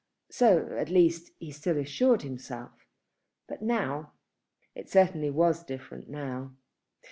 [0.31, 2.71] So, at least, he still assured himself.
[3.47, 4.13] But now,
[4.73, 6.55] it certainly was different now.